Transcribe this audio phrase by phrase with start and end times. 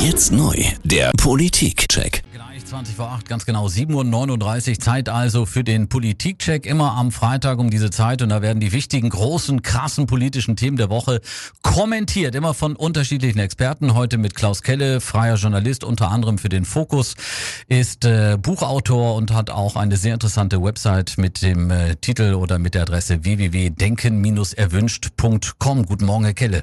[0.00, 0.54] Jetzt neu,
[0.84, 2.22] der Politikcheck.
[2.32, 4.78] Gleich 20 vor 8, ganz genau 7.39 Uhr.
[4.78, 6.66] Zeit also für den Politikcheck.
[6.66, 8.22] Immer am Freitag um diese Zeit.
[8.22, 11.20] Und da werden die wichtigen, großen, krassen politischen Themen der Woche
[11.62, 12.36] kommentiert.
[12.36, 13.94] Immer von unterschiedlichen Experten.
[13.94, 17.16] Heute mit Klaus Kelle, freier Journalist, unter anderem für den Fokus,
[17.66, 22.60] ist äh, Buchautor und hat auch eine sehr interessante Website mit dem äh, Titel oder
[22.60, 25.86] mit der Adresse www.denken-erwünscht.com.
[25.86, 26.62] Guten Morgen, Herr Kelle.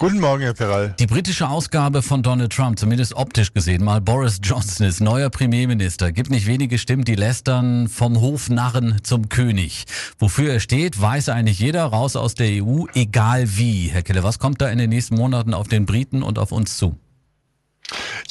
[0.00, 0.94] Guten Morgen, Herr Peral.
[0.98, 6.10] Die britische Ausgabe von Donald Trump, zumindest optisch gesehen, mal Boris Johnson ist neuer Premierminister.
[6.10, 9.84] Gibt nicht wenige Stimmen, die lästern vom Hofnarren zum König.
[10.18, 11.84] Wofür er steht, weiß eigentlich jeder.
[11.84, 13.88] Raus aus der EU, egal wie.
[13.88, 16.78] Herr Kelle, was kommt da in den nächsten Monaten auf den Briten und auf uns
[16.78, 16.96] zu?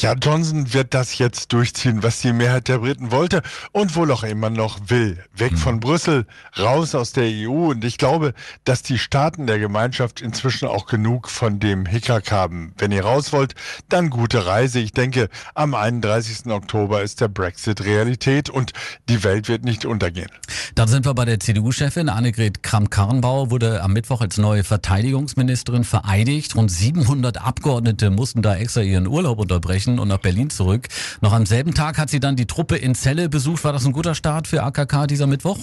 [0.02, 3.42] Ja, Johnson wird das jetzt durchziehen, was die Mehrheit der Briten wollte
[3.74, 5.22] und wohl auch immer noch will.
[5.36, 6.26] Weg von Brüssel,
[6.58, 7.72] raus aus der EU.
[7.72, 12.74] Und ich glaube, dass die Staaten der Gemeinschaft inzwischen auch genug von dem Hickhack haben.
[12.78, 13.56] Wenn ihr raus wollt,
[13.90, 14.80] dann gute Reise.
[14.80, 16.46] Ich denke, am 31.
[16.46, 18.72] Oktober ist der Brexit Realität und
[19.10, 20.32] die Welt wird nicht untergehen.
[20.76, 22.08] Dann sind wir bei der CDU-Chefin.
[22.08, 26.56] Annegret Kramp-Karrenbauer wurde am Mittwoch als neue Verteidigungsministerin vereidigt.
[26.56, 30.88] Rund 700 Abgeordnete mussten da extra ihren Urlaub unterbrechen und nach Berlin zurück.
[31.22, 33.64] Noch am selben Tag hat sie dann die Truppe in Celle besucht.
[33.64, 35.58] War das ein guter Start für AKK dieser Mittwoch?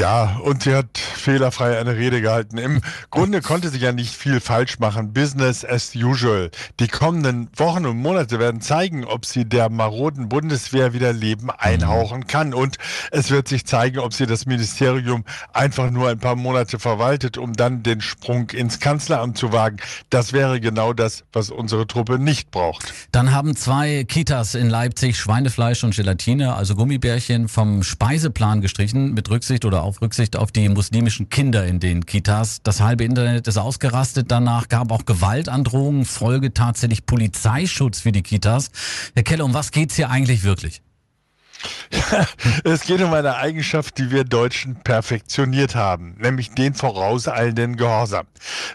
[0.00, 2.56] Ja, und sie hat fehlerfrei eine Rede gehalten.
[2.56, 5.12] Im Grunde konnte sie ja nicht viel falsch machen.
[5.12, 6.50] Business as usual.
[6.80, 12.26] Die kommenden Wochen und Monate werden zeigen, ob sie der maroden Bundeswehr wieder Leben einhauchen
[12.26, 12.54] kann.
[12.54, 12.78] Und
[13.10, 17.52] es wird sich zeigen, ob sie das Ministerium einfach nur ein paar Monate verwaltet, um
[17.52, 19.76] dann den Sprung ins Kanzleramt zu wagen.
[20.08, 22.94] Das wäre genau das, was unsere Truppe nicht braucht.
[23.12, 29.28] Dann haben zwei Kitas in Leipzig Schweinefleisch und Gelatine, also Gummibärchen, vom Speiseplan gestrichen mit
[29.28, 32.62] Rücksicht Rücksicht oder auf Rücksicht auf die muslimischen Kinder in den Kitas.
[32.62, 34.30] Das halbe Internet ist ausgerastet.
[34.30, 38.70] Danach gab auch Gewaltandrohungen, Folge tatsächlich Polizeischutz für die Kitas.
[39.16, 40.80] Herr Keller, um was geht's hier eigentlich wirklich?
[42.64, 48.26] es geht um eine Eigenschaft, die wir Deutschen perfektioniert haben, nämlich den vorauseilenden Gehorsam.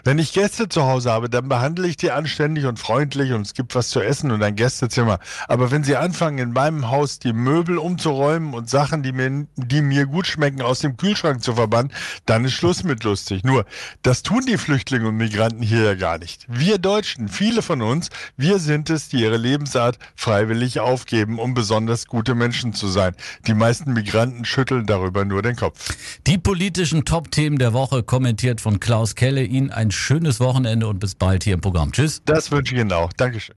[0.04, 3.54] Wenn ich Gäste zu Hause habe, dann behandle ich die anständig und freundlich und es
[3.54, 5.18] gibt was zu essen und ein Gästezimmer.
[5.48, 9.82] Aber wenn sie anfangen, in meinem Haus die Möbel umzuräumen und Sachen, die mir, die
[9.82, 11.92] mir gut schmecken, aus dem Kühlschrank zu verbannen,
[12.26, 13.44] dann ist Schluss mit lustig.
[13.44, 13.64] Nur,
[14.02, 16.46] das tun die Flüchtlinge und Migranten hier ja gar nicht.
[16.48, 22.06] Wir Deutschen, viele von uns, wir sind es, die ihre Lebensart freiwillig aufgeben, um besonders
[22.06, 23.14] gute Menschen zu sein.
[23.46, 25.94] Die meisten Migranten schütteln darüber nur den Kopf.
[26.26, 29.44] Die politischen Top-Themen der Woche kommentiert von Klaus Kelle.
[29.44, 31.92] Ihnen ein schönes Wochenende und bis bald hier im Programm.
[31.92, 32.22] Tschüss.
[32.24, 33.12] Das wünsche ich Ihnen auch.
[33.12, 33.54] Dankeschön.